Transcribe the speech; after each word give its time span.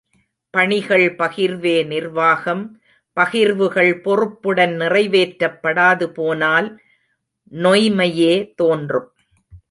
பணிகள் 0.53 1.15
பகிர்வே 1.15 1.85
நிர்வாகம் 1.85 2.63
பகிர்வுகள் 3.17 3.91
பொறுப்புடன் 4.01 4.73
நிறைவேற்றப்படாது 4.77 6.05
போனால் 6.05 6.81
நொய்ம்மையே 7.51 8.33
தோன்றும். 8.55 9.07